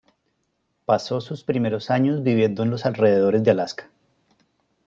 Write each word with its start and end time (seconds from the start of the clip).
Pasó 0.85 1.21
sus 1.21 1.43
primeros 1.43 1.91
años 1.91 2.23
viviendo 2.23 2.63
en 2.63 2.71
los 2.71 2.87
alrededores 2.87 3.43
de 3.43 3.51
Alaska. 3.51 3.91